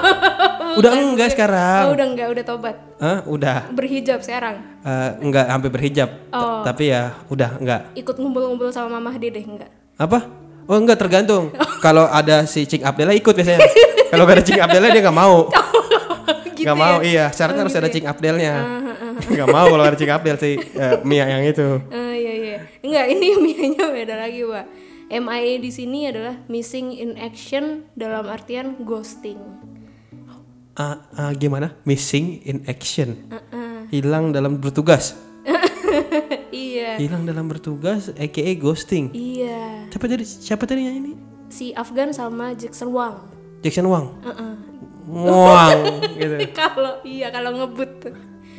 Udah 0.76 0.92
enggak 0.92 1.34
sekarang. 1.34 1.88
Oh, 1.88 1.94
udah 1.94 2.06
enggak, 2.06 2.28
udah 2.30 2.44
tobat. 2.44 2.76
Hah? 2.98 3.18
Udah. 3.24 3.70
Berhijab 3.70 4.20
sekarang. 4.20 4.62
Eh, 4.82 5.10
enggak 5.18 5.46
sampai 5.48 5.70
berhijab. 5.70 6.10
T- 6.10 6.20
Oh. 6.32 6.62
Tapi 6.62 6.90
ya 6.90 7.16
udah 7.26 7.50
enggak. 7.58 7.80
Ikut 7.94 8.14
ngumpul-ngumpul 8.14 8.70
sama 8.70 8.98
Mama 8.98 9.14
Dede 9.14 9.42
enggak? 9.42 9.70
Apa? 9.96 10.26
Oh 10.72 10.80
enggak 10.80 10.96
tergantung. 10.96 11.52
Kalau 11.84 12.08
ada 12.08 12.48
si 12.48 12.64
Cing 12.64 12.80
Abdella 12.80 13.12
ikut 13.12 13.36
biasanya. 13.36 13.60
Kalau 14.08 14.24
gak 14.24 14.40
ada 14.40 14.44
Cing 14.44 14.60
Abdella 14.64 14.88
dia 14.88 15.02
nggak 15.04 15.18
mau. 15.18 15.52
gitu 16.56 16.64
Nggak 16.64 16.78
mau 16.80 16.96
iya. 17.04 17.28
Syaratnya 17.28 17.62
harus 17.68 17.76
ada 17.76 17.88
Cing 17.92 18.08
Abdelnya. 18.08 18.54
Nggak 19.28 19.48
mau 19.52 19.66
kalau 19.68 19.84
ada 19.84 19.96
Cing 20.00 20.08
Abdel 20.08 20.36
sih 20.40 20.56
eh, 20.56 20.96
Mia 21.04 21.28
yang 21.28 21.44
itu. 21.44 21.68
Ah 21.92 22.16
iya 22.16 22.32
iya. 22.32 22.58
Enggak, 22.80 23.04
ini 23.12 23.26
mianya 23.44 23.86
beda 23.92 24.14
lagi, 24.16 24.40
Pak. 24.46 24.66
MIA 25.12 25.60
di 25.60 25.68
sini 25.68 26.08
adalah 26.08 26.40
missing 26.48 26.96
in 26.96 27.20
action 27.20 27.84
dalam 27.92 28.24
artian 28.32 28.80
ghosting. 28.80 29.36
Ah, 30.72 31.04
ah, 31.12 31.32
gimana? 31.36 31.76
Missing 31.84 32.48
in 32.48 32.64
action. 32.64 33.28
Uh-uh. 33.28 33.92
Hilang 33.92 34.32
dalam 34.32 34.56
bertugas. 34.56 35.12
Hilang 37.02 37.24
dalam 37.24 37.46
bertugas 37.46 38.10
aka 38.12 38.52
ghosting. 38.54 39.10
Iya. 39.10 39.90
Siapa 39.90 40.06
tadi 40.06 40.22
siapa 40.22 40.64
tadi 40.64 40.80
yang 40.82 40.96
ini? 40.96 41.12
Si 41.48 41.70
Afgan 41.72 42.10
sama 42.10 42.54
Jackson 42.54 42.88
Wang. 42.88 43.26
Jackson 43.60 43.86
Wang. 43.86 44.14
Heeh. 44.22 44.52
Wang 45.04 45.78
gitu. 46.14 46.34
kalau 46.54 47.02
iya 47.02 47.28
kalau 47.28 47.50
ngebut. 47.52 47.90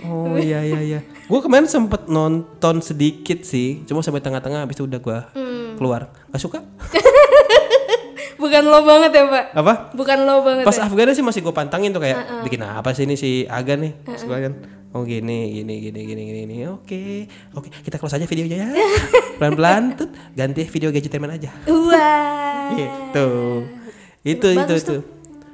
Oh 0.03 0.35
iya 0.35 0.59
iya 0.59 0.79
iya. 0.83 0.99
Gue 1.23 1.39
kemarin 1.39 1.63
sempet 1.65 2.05
nonton 2.05 2.83
sedikit 2.83 3.41
sih, 3.41 3.87
cuma 3.87 4.03
sampai 4.03 4.19
tengah-tengah 4.19 4.59
habis 4.59 4.75
itu 4.75 4.83
udah 4.83 4.99
gue 4.99 5.19
Hmm. 5.31 5.79
keluar. 5.79 6.11
Gak 6.29 6.43
suka? 6.43 6.59
Bukan 8.33 8.63
lo 8.65 8.83
banget 8.83 9.11
ya, 9.13 9.23
Pak. 9.23 9.45
Apa? 9.55 9.73
Bukan 9.95 10.17
lo 10.27 10.43
banget 10.43 10.67
Pas 10.67 10.75
ya. 10.75 10.83
Afgan 10.83 11.15
sih 11.15 11.23
masih 11.23 11.39
gue 11.39 11.55
pantangin 11.55 11.95
tuh 11.95 12.03
kayak 12.03 12.43
bikin 12.43 12.59
apa 12.59 12.91
sih 12.91 13.07
ini 13.07 13.15
si 13.15 13.47
Agan 13.47 13.79
nih? 13.79 13.93
Terus 14.03 14.27
gua 14.27 14.43
kan 14.43 14.53
oh 14.93 15.03
gini 15.03 15.61
gini 15.61 15.81
gini 15.81 15.99
gini 16.05 16.21
gini 16.23 16.41
gini. 16.45 16.57
Oke. 16.69 17.27
Oke, 17.57 17.67
kita 17.81 17.97
close 17.97 18.15
aja 18.15 18.29
videonya 18.29 18.57
ya. 18.63 18.69
Pelan-pelan 19.41 19.97
tuh 19.97 20.09
ganti 20.37 20.63
video 20.69 20.93
gadgetemen 20.93 21.33
aja. 21.33 21.49
Wah. 21.67 22.71
Gitu. 22.77 23.29
Itu 24.23 24.47
itu 24.53 24.73
itu. 24.77 24.95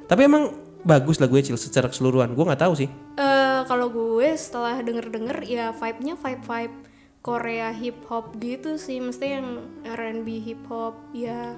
Tapi 0.06 0.20
emang 0.28 0.52
bagus 0.84 1.20
lagunya 1.20 1.52
Cil 1.52 1.58
secara 1.58 1.88
keseluruhan. 1.88 2.36
Gue 2.36 2.44
nggak 2.44 2.62
tahu 2.62 2.74
sih. 2.76 2.88
Eh 3.18 3.60
kalau 3.64 3.88
gue 3.88 4.28
setelah 4.36 4.80
denger-denger 4.80 5.44
ya 5.48 5.72
vibe-nya 5.76 6.14
vibe-vibe 6.16 6.76
Korea 7.20 7.68
hip 7.76 8.00
hop 8.08 8.32
gitu 8.40 8.80
sih, 8.80 8.96
mesti 8.96 9.36
yang 9.36 9.60
R&B 9.84 10.40
hip 10.40 10.64
hop 10.72 10.96
ya. 11.12 11.52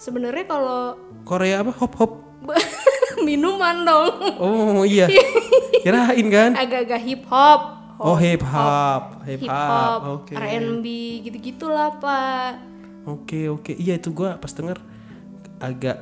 Sebenarnya 0.00 0.48
kalau 0.48 0.96
Korea 1.28 1.60
apa? 1.60 1.72
Hop 1.76 1.92
hop. 2.00 2.12
minuman 3.28 3.76
dong, 3.82 4.12
Oh 4.38 4.82
iya. 4.82 5.06
Kirain 5.84 6.26
kan? 6.28 6.50
agak-agak 6.56 7.00
hip 7.02 7.22
hop, 7.28 7.60
Oh 7.94 8.16
hip 8.16 8.42
hop, 8.42 9.22
hip 9.22 9.40
hip 9.40 9.50
hop. 9.50 9.60
hop, 9.62 10.00
Oke. 10.26 10.34
R&B 10.34 10.86
gitu-gitulah 11.22 11.94
pak. 11.96 12.58
Oke 13.04 13.46
oke. 13.46 13.70
Iya 13.70 14.00
itu 14.00 14.10
gua 14.10 14.34
pas 14.34 14.50
denger 14.50 14.80
agak 15.60 16.00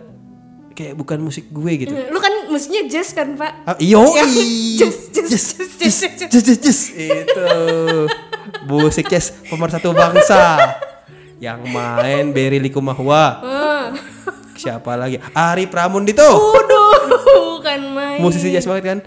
kayak 0.73 0.97
bukan 0.97 1.21
musik 1.21 1.53
gue 1.53 1.73
gitu. 1.85 1.93
Lu 1.93 2.17
kan 2.17 2.49
musiknya 2.49 2.89
jazz 2.89 3.13
kan 3.13 3.37
pak? 3.37 3.53
Ah, 3.69 3.77
iyo. 3.77 4.01
Jazz, 4.81 5.13
jazz, 5.13 5.29
jazz, 5.29 5.47
jazz, 5.53 5.71
jazz, 5.77 6.01
jazz. 6.17 6.31
Jus 6.33 6.43
jus 6.49 6.59
jus. 6.65 6.81
Itu. 6.97 7.51
Musik 8.65 9.05
jazz 9.07 9.37
pemersatu 9.47 9.93
bangsa. 9.93 10.57
Yang 11.37 11.61
main 11.69 12.31
Berry 12.31 12.57
Likumahua. 12.57 13.43
Siapa 14.63 14.95
lagi? 14.95 15.19
Ari 15.29 15.67
Pramundito. 15.67 16.23
Waduh, 16.23 16.95
bukan 17.59 17.81
main. 17.91 18.19
Musisi 18.19 18.49
jazz 18.49 18.63
banget 18.63 18.85
kan? 18.87 18.99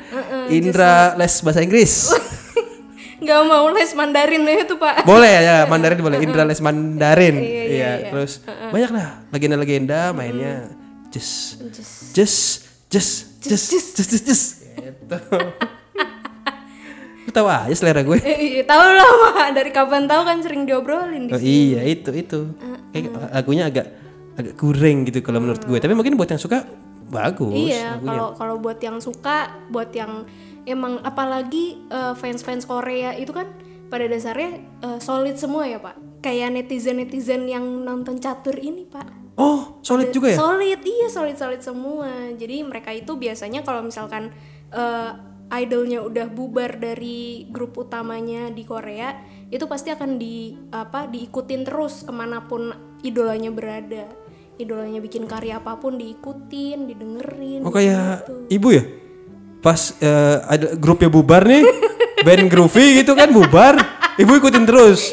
Indra 0.48 1.16
les 1.16 1.32
bahasa 1.40 1.60
Inggris. 1.60 2.12
Nggak 3.24 3.42
mau 3.44 3.72
les 3.72 3.90
Mandarin 3.92 4.44
ya 4.44 4.56
itu 4.62 4.76
pak. 4.76 5.02
boleh 5.02 5.34
ya 5.40 5.58
Mandarin 5.72 5.98
boleh 5.98 6.20
Indra 6.20 6.44
les 6.44 6.60
Mandarin 6.60 7.36
Iya, 7.36 7.48
iya, 7.48 7.64
iya, 7.66 7.92
iya. 7.98 8.10
terus 8.12 8.44
banyak 8.70 8.92
lah 8.92 9.08
legenda-legenda 9.32 10.12
mainnya 10.12 10.70
just 11.10 11.58
Jazz. 11.66 12.12
just 12.14 12.44
just 12.86 13.12
just 13.42 13.66
just 13.72 13.96
just 13.96 14.10
just 14.12 14.26
just 14.28 14.46
gitu 14.78 15.18
tahu 17.34 17.48
aja 17.48 17.74
selera 17.74 18.00
gue 18.00 18.20
Eh, 18.20 18.38
iya, 18.52 18.64
tahu 18.64 18.84
lah 18.86 19.10
pak. 19.34 19.48
Dari 19.54 19.72
kapan 19.72 20.06
tahu 20.06 20.22
kan 20.22 20.38
sering 20.40 20.64
diobrolin 20.64 21.26
di 21.26 21.32
oh, 21.34 21.42
iya 21.42 21.82
itu 21.84 22.12
itu 22.12 22.40
kayak 22.92 23.10
lagunya 23.34 23.64
agak 23.66 23.88
agak 24.36 24.56
kurang 24.60 25.08
gitu 25.08 25.24
kalau 25.24 25.40
menurut 25.40 25.64
gue 25.64 25.78
tapi 25.80 25.96
mungkin 25.96 26.20
buat 26.20 26.28
yang 26.28 26.42
suka 26.42 26.68
bagus 27.06 27.54
Iya, 27.54 28.02
kalau 28.02 28.34
kalau 28.34 28.56
buat 28.58 28.82
yang 28.82 28.98
suka, 28.98 29.54
buat 29.70 29.94
yang 29.94 30.26
emang 30.66 30.98
apalagi 31.06 31.78
eh, 31.88 32.14
fans-fans 32.18 32.66
Korea 32.66 33.14
itu 33.14 33.30
kan 33.30 33.46
pada 33.94 34.10
dasarnya 34.10 34.60
eh, 34.82 35.00
solid 35.00 35.38
semua 35.38 35.70
ya 35.70 35.78
pak. 35.78 35.96
Kayak 36.26 36.58
netizen-netizen 36.58 37.46
yang 37.46 37.64
nonton 37.86 38.18
catur 38.18 38.58
ini 38.58 38.90
pak. 38.90 39.06
oh 39.36 39.84
solid 39.84 40.16
juga 40.16 40.32
ya 40.32 40.40
Solid, 40.40 40.80
iya 40.82 41.08
solid 41.12 41.38
solid 41.38 41.62
semua. 41.62 42.34
Jadi 42.34 42.64
mereka 42.66 42.90
itu 42.96 43.14
biasanya 43.20 43.62
kalau 43.62 43.86
misalkan 43.86 44.34
eh, 44.74 45.12
idolnya 45.54 46.02
udah 46.02 46.26
bubar 46.34 46.82
dari 46.82 47.46
grup 47.54 47.78
utamanya 47.78 48.50
di 48.50 48.66
Korea, 48.66 49.14
itu 49.54 49.70
pasti 49.70 49.94
akan 49.94 50.18
di 50.18 50.58
apa 50.74 51.06
diikutin 51.06 51.62
terus 51.62 52.02
ke 52.02 52.10
mana 52.10 52.42
pun 52.50 52.74
idolanya 53.06 53.54
berada. 53.54 54.25
Idolanya 54.56 55.04
bikin 55.04 55.28
karya 55.28 55.60
apa 55.60 55.76
pun 55.76 56.00
diikutin, 56.00 56.88
didengerin. 56.88 57.60
oh 57.68 57.72
kayak 57.76 58.24
ibu 58.48 58.72
ya 58.72 58.84
pas 59.60 59.92
eh, 60.00 60.38
ada 60.48 60.80
grupnya 60.80 61.12
bubar 61.12 61.44
nih 61.44 61.66
band 62.26 62.48
groovy 62.48 63.04
gitu 63.04 63.18
kan 63.18 63.34
bubar 63.36 63.76
ibu 64.16 64.32
ikutin 64.38 64.64
terus 64.64 65.12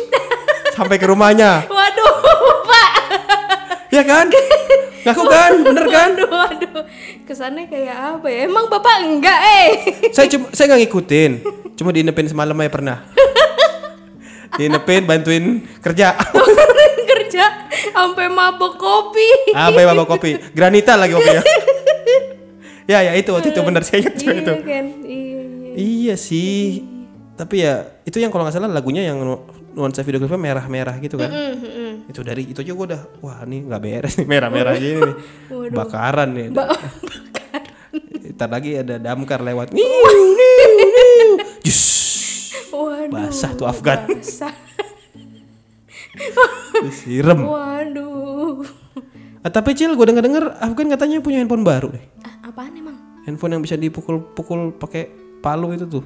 sampai 0.77 1.01
ke 1.01 1.11
rumahnya 1.11 1.67
Waduh, 1.67 2.15
Pak. 2.63 2.91
ya 3.91 4.03
kan 4.07 4.31
ngaku 5.03 5.25
kan 5.27 5.53
bener 5.67 5.87
kan 5.91 6.11
Waduh, 6.15 6.31
waduh. 6.31 6.83
Kesannya 7.27 7.65
kayak 7.67 8.19
apa 8.19 8.27
ya? 8.29 8.45
Emang 8.45 8.69
Bapak 8.69 9.03
enggak, 9.03 9.41
eh. 9.41 9.69
saya 10.13 10.29
cuma 10.29 10.53
saya 10.53 10.71
nggak 10.71 10.81
ngikutin 10.87 11.33
cuma 11.75 11.91
diinepin 11.91 12.29
semalam 12.29 12.55
aja 12.61 12.71
pernah 12.71 12.99
diinepin 14.61 15.03
bantuin 15.09 15.45
kerja 15.81 16.13
Kerja 17.03 17.45
sampai 17.93 18.27
mabok 18.27 18.75
kopi. 18.75 19.29
ya 19.53 19.69
bawa 19.71 20.05
kopi 20.05 20.35
granita 20.51 20.97
lagi 20.97 21.13
kopinya 21.13 21.43
ya 22.91 22.99
ya 23.05 23.13
itu 23.15 23.31
waktu 23.31 23.53
itu 23.53 23.61
bener 23.63 23.83
saya 23.85 24.03
ingat 24.03 24.15
iya 24.19 24.33
itu 24.35 24.53
kan? 24.59 24.85
Iya, 25.07 25.41
iya. 25.47 25.73
iya 25.77 26.15
sih 26.17 26.83
tapi 27.33 27.63
ya 27.63 27.87
itu 28.03 28.19
yang 28.19 28.29
kalau 28.29 28.45
nggak 28.45 28.57
salah 28.57 28.69
lagunya 28.69 29.07
yang 29.07 29.23
nu- 29.23 29.45
nuansa 29.73 30.03
video 30.03 30.21
klipnya 30.21 30.37
merah-merah 30.53 31.01
gitu 31.01 31.17
kan 31.17 31.33
Mm, 31.33 31.55
mm, 31.57 31.71
mm. 31.73 31.93
itu 32.13 32.21
dari 32.21 32.43
itu 32.45 32.61
aja 32.61 32.73
gue 32.73 32.87
udah 32.93 33.03
wah 33.21 33.41
ini 33.47 33.65
nggak 33.65 33.81
beres 33.81 34.15
nih 34.19 34.27
merah-merah 34.29 34.75
gini 34.77 35.01
nih 35.01 35.17
bakaran 35.73 36.29
nih 36.35 36.47
ntar 38.37 38.49
lagi 38.49 38.71
ada 38.75 38.97
damkar 38.97 39.41
lewat 39.41 39.73
Niu, 39.73 39.85
niu, 39.85 40.65
niu. 40.73 41.31
Jus. 41.63 41.83
Waduh. 42.73 43.13
Basah 43.13 43.53
tuh 43.53 43.69
Afgan. 43.69 44.09
Basah. 44.09 44.51
Disiram. 46.85 47.39
Waduh. 47.47 48.65
Ah, 49.43 49.51
tapi 49.51 49.75
Cil, 49.75 49.99
gue 49.99 50.07
denger 50.07 50.23
denger 50.23 50.45
Afgan 50.63 50.87
katanya 50.93 51.19
punya 51.19 51.43
handphone 51.43 51.67
baru 51.67 51.91
deh. 51.91 52.05
Ah, 52.23 52.53
apaan 52.53 52.75
emang? 52.79 52.95
Handphone 53.27 53.59
yang 53.59 53.63
bisa 53.63 53.75
dipukul-pukul 53.75 54.79
pakai 54.79 55.11
palu 55.43 55.75
itu 55.75 55.87
tuh. 55.89 56.05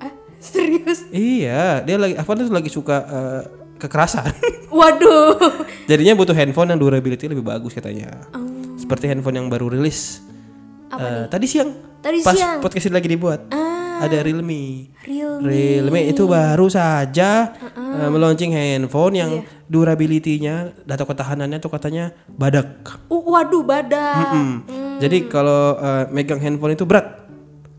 Ah, 0.00 0.12
serius? 0.40 1.04
Iya, 1.12 1.84
dia 1.84 1.96
lagi 2.00 2.16
Afgan 2.16 2.48
tuh 2.48 2.48
lagi 2.48 2.72
suka 2.72 2.96
eh, 3.04 3.42
kekerasan. 3.76 4.32
Waduh. 4.78 5.36
Jadinya 5.84 6.16
butuh 6.16 6.32
handphone 6.32 6.72
yang 6.72 6.80
durability 6.80 7.28
lebih 7.28 7.44
bagus 7.44 7.76
katanya. 7.76 8.24
Oh. 8.32 8.44
Seperti 8.80 9.12
handphone 9.12 9.36
yang 9.36 9.48
baru 9.52 9.68
rilis. 9.68 10.24
Eh, 10.96 11.24
tadi 11.28 11.44
siang. 11.44 11.70
Tadi 12.00 12.22
pas 12.22 12.32
siang. 12.38 12.62
podcast 12.62 12.86
ini 12.88 12.94
lagi 12.94 13.08
dibuat. 13.10 13.40
Ah, 13.52 13.65
Ada 13.96 14.20
Realme. 14.20 14.92
Realme. 15.02 15.46
Realme 15.46 16.00
itu 16.06 16.24
baru 16.24 16.68
saja 16.68 17.56
uh, 17.76 18.08
melaunching 18.08 18.52
handphone 18.52 19.14
yang 19.16 19.32
Iya. 19.36 19.48
durability-nya, 19.66 20.54
data 20.84 21.02
ketahanannya 21.02 21.58
tuh 21.58 21.72
katanya 21.72 22.12
badak. 22.28 23.00
Uh, 23.08 23.22
waduh, 23.24 23.64
badak. 23.64 24.30
Hmm. 24.32 24.54
Jadi 25.00 25.26
kalau 25.26 25.76
uh, 25.76 26.04
megang 26.08 26.38
handphone 26.38 26.74
itu 26.74 26.84
berat. 26.84 27.26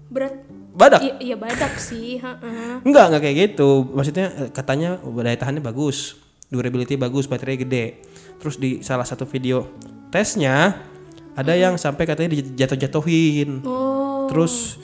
Berat. 0.10 0.34
Badak. 0.78 1.02
Iya, 1.02 1.14
iya 1.20 1.36
badak 1.36 1.74
sih. 1.78 2.22
heeh. 2.22 2.86
Enggak, 2.86 3.10
enggak 3.10 3.22
kayak 3.26 3.38
gitu. 3.50 3.70
Maksudnya 3.90 4.28
eh, 4.38 4.50
katanya 4.54 5.02
daya 5.02 5.34
tahannya 5.34 5.62
bagus, 5.62 6.14
durability 6.48 6.94
bagus, 6.94 7.26
baterainya 7.26 7.66
gede. 7.66 7.86
Terus 8.38 8.56
di 8.62 8.86
salah 8.86 9.02
satu 9.02 9.26
video 9.26 9.66
tesnya 10.14 10.78
ada 11.34 11.54
yang 11.58 11.82
sampai 11.82 12.06
katanya 12.06 12.38
dijatuh-jatuhin. 12.38 13.66
Oh, 13.66 14.30
Terus 14.30 14.78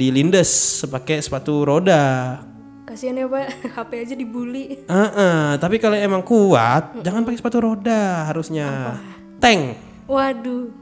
dilindes 0.00 0.50
pakai 0.86 1.20
sepatu 1.20 1.60
roda. 1.60 2.40
kasihan 2.82 3.14
ya 3.14 3.28
pak, 3.28 3.46
HP 3.76 3.90
aja 4.00 4.14
dibully. 4.14 4.82
Heeh, 4.82 5.38
tapi 5.56 5.76
kalau 5.76 5.94
emang 5.94 6.24
kuat, 6.24 6.98
jangan 6.98 7.22
pakai 7.22 7.38
sepatu 7.38 7.60
roda 7.60 8.26
harusnya. 8.26 8.98
Tank. 9.38 9.78
Waduh, 10.08 10.74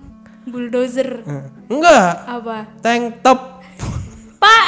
bulldozer. 0.46 1.20
Eh, 1.20 1.44
Enggak, 1.68 2.08
Apa? 2.25 2.64
tank 2.80 3.20
top. 3.20 3.60
Pak, 4.42 4.66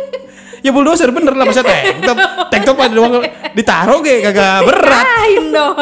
Ya 0.66 0.72
bulldozer 0.72 1.12
bener 1.12 1.30
lah 1.30 1.44
maksudnya 1.44 1.68
tank 1.68 1.98
top. 2.02 2.18
Tank 2.50 2.62
top 2.64 2.76
ada 2.80 2.90
doang 2.90 3.22
ditaruh 3.52 4.00
kayak 4.00 4.20
kagak 4.26 4.58
berat. 4.64 5.06
dong. 5.46 5.76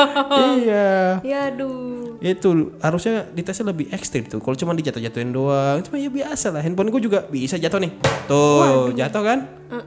Iya. 0.58 0.90
Ya 1.24 1.38
aduh. 1.48 1.91
Itu 2.22 2.78
harusnya 2.78 3.26
ditesnya 3.34 3.74
lebih 3.74 3.90
ekstrim 3.90 4.22
tuh. 4.30 4.38
Kalau 4.38 4.54
cuma 4.54 4.70
dijatuh-jatuhin 4.78 5.34
doang. 5.34 5.82
Cuma 5.82 5.98
ya 5.98 6.06
biasa 6.06 6.54
lah 6.54 6.62
handphone 6.62 6.94
gue 6.94 7.02
juga 7.02 7.26
bisa 7.26 7.58
jatuh 7.58 7.82
nih. 7.82 7.92
Tuh 8.30 8.94
jatuh 8.94 9.22
kan? 9.26 9.38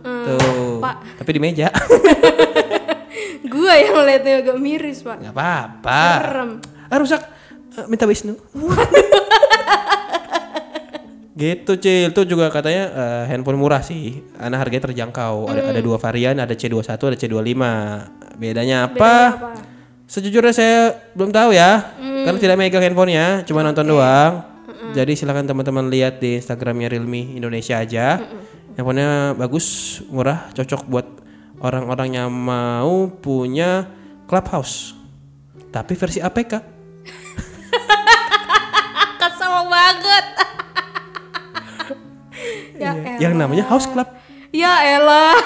Tuh. 0.04 0.84
Pak. 0.84 1.24
tapi 1.24 1.30
di 1.32 1.40
meja. 1.40 1.72
Gua 3.56 3.72
yang 3.80 4.04
liatnya 4.04 4.44
agak 4.44 4.58
miris 4.60 5.00
pak. 5.00 5.22
nggak 5.24 5.32
apa-apa. 5.32 6.02
Serem. 6.20 6.52
ah 6.92 6.98
rusak. 7.00 7.22
Eh, 7.80 7.86
minta 7.88 8.04
wisnu. 8.04 8.36
Gitu 11.36 11.72
cil. 11.80 12.16
Tuh 12.16 12.24
juga 12.28 12.48
katanya 12.52 12.84
eh, 12.92 13.24
handphone 13.32 13.60
murah 13.60 13.80
sih. 13.80 14.24
Karena 14.36 14.60
harganya 14.60 14.92
terjangkau. 14.92 15.52
Ada 15.52 15.62
ada 15.72 15.82
dua 15.84 16.00
varian. 16.00 16.36
Ada 16.40 16.56
C21 16.56 16.92
ada 16.96 17.18
C25 17.20 17.64
bedanya 18.36 18.92
apa? 18.92 18.96
Bedanya 18.96 19.36
apa? 19.40 19.75
Sejujurnya 20.06 20.54
saya 20.54 20.94
belum 21.18 21.34
tahu 21.34 21.58
ya, 21.58 21.98
karena 21.98 22.38
tidak 22.38 22.62
megang 22.62 22.86
handphonenya, 22.86 23.42
cuma 23.50 23.66
nonton 23.66 23.90
doang. 23.90 24.46
Jadi 24.94 25.18
silakan 25.18 25.50
teman-teman 25.50 25.90
lihat 25.90 26.22
di 26.22 26.38
Instagramnya 26.38 26.94
Realme 26.94 27.34
Indonesia 27.34 27.82
aja. 27.82 28.22
Handphonenya 28.78 29.34
bagus, 29.34 29.98
murah, 30.14 30.54
cocok 30.54 30.86
buat 30.86 31.08
orang-orang 31.58 32.22
yang 32.22 32.30
mau 32.30 33.10
punya 33.10 33.90
clubhouse. 34.30 34.94
Tapi 35.74 35.98
versi 35.98 36.22
APK. 36.22 36.54
Kesel 39.20 39.56
banget. 39.66 40.26
ya 42.84 42.92
elah. 42.94 43.18
yang 43.18 43.34
namanya 43.34 43.66
House 43.68 43.90
Club. 43.90 44.06
Ya 44.54 44.86
elah. 44.86 45.38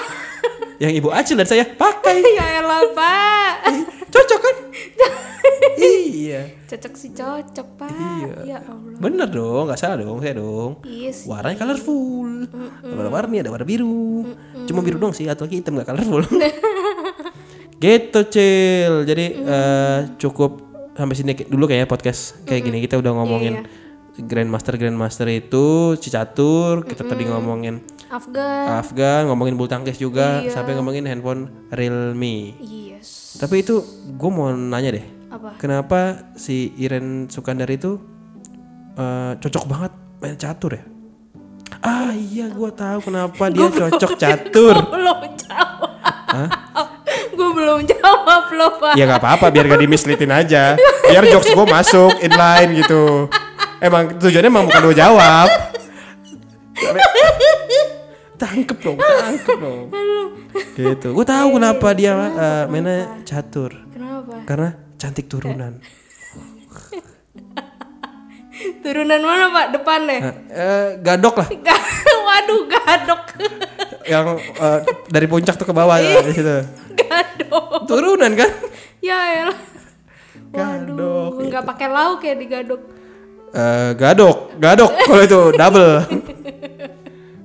Yang 0.80 0.92
Ibu 1.00 1.08
Acil 1.12 1.36
dan 1.40 1.48
saya 1.48 1.64
pakai. 1.64 2.20
ya 2.38 2.46
elah 2.60 2.82
pak. 2.92 3.54
Cocok 4.10 4.40
kan? 4.42 4.56
iya. 5.80 6.40
Cocok 6.66 6.92
sih 6.98 7.10
cocok 7.14 7.68
pak. 7.78 7.90
Iya. 7.90 8.34
Ya 8.44 8.58
Allah. 8.66 8.98
Bener 8.98 9.28
dong, 9.30 9.70
nggak 9.70 9.78
salah 9.80 9.96
dong, 10.02 10.18
saya 10.18 10.34
dong. 10.36 10.82
Iya 10.82 11.10
sih. 11.14 11.26
Warnanya 11.30 11.56
colorful. 11.58 12.30
Ada 12.84 12.94
warna-warni, 12.94 13.36
ada 13.42 13.50
warna 13.54 13.66
biru. 13.66 14.26
Cuma 14.66 14.82
biru 14.82 14.98
dong 14.98 15.14
sih, 15.14 15.30
atau 15.30 15.46
lagi 15.46 15.62
hitam 15.62 15.78
gak 15.78 15.88
colorful. 15.88 16.22
gitu, 17.82 18.20
Cil. 18.28 18.94
Jadi 19.06 19.24
eh, 19.40 19.98
cukup 20.20 20.70
sampai 20.94 21.16
sini 21.16 21.32
dulu 21.48 21.64
kayaknya 21.64 21.88
podcast 21.88 22.44
kayak 22.44 22.62
gini 22.68 22.84
kita 22.84 23.00
udah 23.00 23.16
ngomongin 23.16 23.64
Grandmaster 24.20 24.76
Grandmaster 24.76 25.24
itu 25.32 25.96
Cicatur, 25.96 26.84
kita 26.84 27.08
tadi 27.08 27.24
ngomongin 27.24 27.80
Afgan. 28.10 28.66
Afgan, 28.76 29.20
ngomongin 29.26 29.54
bulu 29.54 29.66
tangkis 29.66 29.94
juga, 29.94 30.42
sampai 30.44 30.74
ngomongin 30.74 31.06
handphone 31.06 31.46
Realme. 31.70 32.58
Yes. 32.58 33.38
Tapi 33.38 33.62
itu 33.62 33.78
gue 34.10 34.30
mau 34.30 34.50
nanya 34.50 34.90
deh, 34.92 35.06
Apa? 35.30 35.54
kenapa 35.56 35.98
si 36.34 36.74
Iren 36.76 37.30
Sukandar 37.30 37.70
itu 37.70 38.02
eh, 38.94 39.32
cocok 39.38 39.64
banget 39.64 39.92
main 40.18 40.34
catur 40.34 40.74
ya? 40.74 40.82
Ah 41.80 42.10
iya, 42.10 42.50
gue 42.50 42.70
tahu 42.70 42.98
kenapa 43.00 43.46
dia 43.54 43.70
cocok 43.70 44.12
catur. 44.22 44.74
belum 44.84 45.18
jawab. 45.38 45.90
Gue 47.30 47.50
belum 47.50 47.82
jawab 47.82 48.52
loh 48.52 48.70
pak. 48.76 48.94
ya 48.94 49.02
nggak 49.02 49.18
apa-apa, 49.18 49.46
biar 49.48 49.66
gak 49.66 49.80
dimislitin 49.80 50.30
aja. 50.30 50.76
Biar 51.02 51.24
jokes 51.26 51.50
gue 51.50 51.66
masuk 51.66 52.12
inline 52.20 52.70
gitu. 52.76 53.26
Emang 53.80 54.14
tujuannya 54.14 54.46
emang 54.46 54.66
bukan 54.68 54.82
gue 54.84 54.96
jawab. 54.98 55.48
Tapi- 56.70 57.02
tangkep 58.40 58.78
dong, 58.80 58.96
tangkep 58.96 59.56
dong. 59.60 59.86
Gitu. 60.80 61.12
Gue 61.12 61.26
tahu 61.28 61.60
kenapa 61.60 61.92
dia 61.92 62.16
eh, 62.16 62.64
mainnya 62.72 63.20
catur. 63.28 63.70
Kenapa? 63.92 64.42
Karena 64.48 64.68
cantik 64.96 65.28
turunan. 65.28 65.76
Turunan 68.84 69.20
mana 69.24 69.48
pak? 69.48 69.66
Depannya? 69.72 70.16
Eh, 70.20 70.34
eh, 70.52 70.86
gadok 71.00 71.40
lah. 71.40 71.48
Waduh 72.28 72.62
gadok. 72.68 73.22
yang 74.04 74.36
eh, 74.36 74.78
dari 75.08 75.26
puncak 75.28 75.56
tuh 75.56 75.64
ke 75.68 75.74
bawah 75.76 75.96
ya, 76.00 76.20
di 76.24 76.32
situ. 76.32 76.56
gadok. 76.96 77.88
Turunan 77.88 78.32
kan? 78.36 78.50
Ya 79.00 79.48
elah. 79.48 79.58
Gadok. 80.50 81.40
Waduh, 81.40 81.46
nggak 81.48 81.64
pakai 81.64 81.88
lauk 81.88 82.20
ya 82.20 82.34
digadok. 82.36 82.82
Eh, 83.50 83.90
gadok, 83.98 84.54
gadok 84.60 84.92
kalau 85.08 85.22
itu 85.24 85.40
double. 85.56 85.94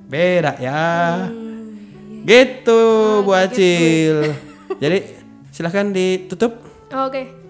Beda 0.06 0.54
ya. 0.62 1.26
Gitu 2.22 2.80
Bu 3.26 3.30
Acil. 3.34 4.34
Jadi 4.82 4.98
silahkan 5.50 5.90
ditutup. 5.90 6.62
Oke. 6.94 7.46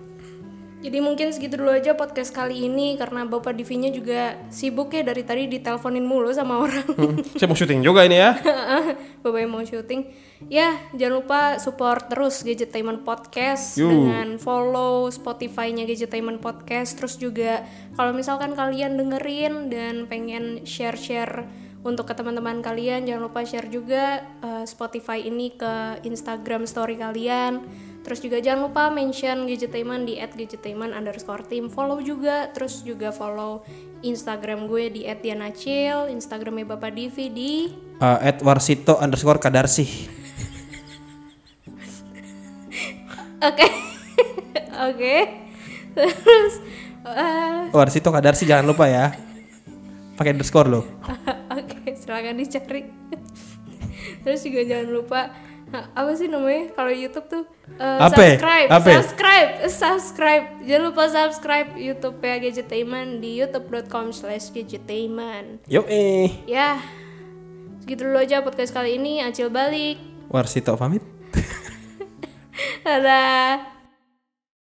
Jadi 0.87 1.03
mungkin 1.03 1.35
segitu 1.35 1.59
dulu 1.59 1.75
aja 1.75 1.99
podcast 1.99 2.31
kali 2.31 2.71
ini 2.71 2.95
karena 2.95 3.27
Bapak 3.27 3.59
Divinya 3.59 3.91
juga 3.91 4.39
sibuk 4.55 4.95
ya 4.95 5.03
dari 5.03 5.27
tadi 5.27 5.51
diteleponin 5.51 6.05
mulu 6.05 6.31
sama 6.31 6.63
orang. 6.63 6.87
Saya 7.35 7.51
mau 7.51 7.59
syuting 7.59 7.83
juga 7.83 8.07
ini 8.07 8.23
ya. 8.23 8.39
Bapak 9.27 9.39
yang 9.41 9.51
mau 9.51 9.67
syuting. 9.67 10.07
Ya, 10.47 10.79
jangan 10.95 11.15
lupa 11.19 11.41
support 11.59 12.07
terus 12.07 12.45
Gadgetainment 12.47 13.03
Podcast 13.03 13.75
Yuh. 13.81 13.91
dengan 13.91 14.39
follow 14.39 15.11
Spotify-nya 15.11 15.91
Gadgetainment 15.91 16.39
Podcast. 16.39 16.95
Terus 16.95 17.19
juga 17.19 17.67
kalau 17.99 18.15
misalkan 18.15 18.55
kalian 18.55 18.95
dengerin 18.95 19.73
dan 19.73 20.07
pengen 20.07 20.63
share-share 20.63 21.66
untuk 21.87 22.11
ke 22.11 22.15
teman-teman 22.19 22.59
kalian, 22.59 23.07
jangan 23.07 23.31
lupa 23.31 23.47
share 23.47 23.71
juga 23.71 24.27
eh, 24.43 24.65
Spotify 24.67 25.23
ini 25.23 25.55
ke 25.55 26.03
Instagram 26.03 26.67
story 26.67 26.99
kalian. 26.99 27.63
Terus 28.03 28.23
juga 28.23 28.39
jangan 28.39 28.71
lupa 28.71 28.87
mention 28.91 29.51
Gadgetainment 29.51 30.07
di 30.07 30.19
@gadgetainment 30.19 30.95
underscore 30.95 31.43
team. 31.47 31.67
Follow 31.67 31.99
juga, 31.99 32.51
terus 32.55 32.87
juga 32.87 33.11
follow 33.11 33.67
Instagram 34.03 34.71
gue 34.71 34.91
di 34.91 35.03
@dianacil, 35.07 36.11
Instagramnya 36.11 36.67
Bapak 36.75 36.95
Divi 36.95 37.27
di 37.31 37.53
at 37.99 38.43
warsito 38.47 38.99
underscore 38.99 39.43
kadarsi. 39.43 40.07
Oke. 43.43 43.67
Oke. 44.89 45.17
Terus 45.97 46.53
eh, 47.11 47.73
Warsito 47.73 48.11
kadarsi 48.13 48.45
jangan 48.45 48.67
lupa 48.71 48.87
ya. 48.87 49.17
Pakai 50.17 50.33
underscore 50.37 50.69
loh. 50.69 50.85
Oke, 52.07 52.09
silakan 52.09 52.39
dicari. 52.39 52.87
Terus 54.23 54.41
juga 54.41 54.63
jangan 54.63 54.89
lupa 54.89 55.21
apa 55.67 56.15
sih 56.15 56.31
namanya 56.31 56.71
kalau 56.73 56.89
YouTube 56.89 57.27
tuh 57.27 57.43
Eh, 57.67 57.99
Apa? 57.99 58.15
subscribe, 58.15 58.71
Apa? 58.71 58.87
subscribe, 58.95 59.51
subscribe. 59.67 60.63
Jangan 60.63 60.83
lupa 60.87 61.11
subscribe 61.11 61.75
YouTube 61.75 62.23
ya 62.23 62.39
Gadgetainment 62.39 63.19
di 63.19 63.43
youtube.com/gadgetainment. 63.43 65.67
Yuk 65.67 65.83
eh. 65.91 66.47
Ya, 66.47 66.79
segitu 67.83 68.07
dulu 68.07 68.23
aja 68.23 68.39
podcast 68.41 68.71
kali 68.71 68.95
ini. 68.97 69.19
Acil 69.19 69.51
balik. 69.51 69.99
Warsito 70.31 70.79
pamit. 70.79 71.03
Dadah. 72.87 73.76